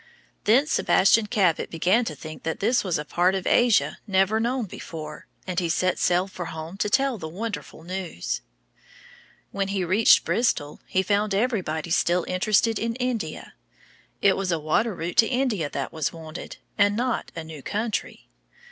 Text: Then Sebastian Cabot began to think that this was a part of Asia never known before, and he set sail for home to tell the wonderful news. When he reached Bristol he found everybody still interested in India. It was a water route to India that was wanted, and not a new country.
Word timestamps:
Then 0.45 0.65
Sebastian 0.65 1.27
Cabot 1.27 1.69
began 1.69 2.05
to 2.05 2.15
think 2.15 2.41
that 2.41 2.59
this 2.59 2.83
was 2.83 2.97
a 2.97 3.05
part 3.05 3.35
of 3.35 3.45
Asia 3.45 3.99
never 4.07 4.39
known 4.39 4.65
before, 4.65 5.27
and 5.45 5.59
he 5.59 5.69
set 5.69 5.99
sail 5.99 6.27
for 6.27 6.45
home 6.45 6.75
to 6.77 6.89
tell 6.89 7.19
the 7.19 7.27
wonderful 7.27 7.83
news. 7.83 8.41
When 9.51 9.67
he 9.67 9.85
reached 9.85 10.25
Bristol 10.25 10.79
he 10.87 11.03
found 11.03 11.35
everybody 11.35 11.91
still 11.91 12.25
interested 12.27 12.79
in 12.79 12.95
India. 12.95 13.53
It 14.23 14.35
was 14.35 14.51
a 14.51 14.57
water 14.57 14.95
route 14.95 15.17
to 15.17 15.27
India 15.27 15.69
that 15.69 15.93
was 15.93 16.11
wanted, 16.11 16.57
and 16.79 16.97
not 16.97 17.31
a 17.35 17.43
new 17.43 17.61
country. 17.61 18.27